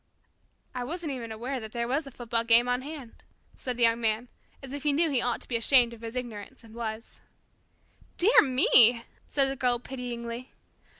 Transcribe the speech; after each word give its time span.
"I 0.73 0.83
wasn't 0.83 1.11
even 1.11 1.31
aware 1.31 1.59
that 1.59 1.73
there 1.73 1.87
was 1.87 2.07
a 2.07 2.09
football 2.09 2.43
game 2.43 2.67
on 2.67 2.81
hand," 2.81 3.23
said 3.55 3.77
the 3.77 3.83
Young 3.83 4.01
Man, 4.01 4.29
as 4.63 4.73
if 4.73 4.81
he 4.81 4.93
knew 4.93 5.11
he 5.11 5.21
ought 5.21 5.41
to 5.41 5.47
be 5.47 5.55
ashamed 5.55 5.93
of 5.93 6.01
his 6.01 6.15
ignorance, 6.15 6.63
and 6.63 6.73
was. 6.73 7.19
"Dear 8.17 8.41
me," 8.41 9.03
said 9.27 9.47
the 9.47 9.55
Girl 9.55 9.77
pityingly. 9.77 10.53